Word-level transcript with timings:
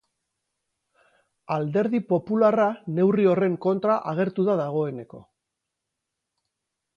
Alderdi 1.55 2.01
popularra 2.13 2.65
neurri 3.01 3.27
horren 3.33 3.59
kontra 3.67 3.99
agertu 4.13 4.47
da 4.49 4.57
dagoeneko. 4.63 5.23